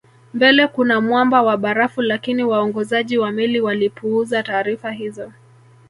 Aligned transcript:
Mbele 0.33 0.67
kuna 0.67 1.01
mwamba 1.01 1.41
wa 1.41 1.57
barafu 1.57 2.01
lakini 2.01 2.43
waongozaji 2.43 3.17
wa 3.17 3.31
meli 3.31 3.61
walipuuza 3.61 4.43
taarifa 4.43 4.91
hizo 4.91 5.31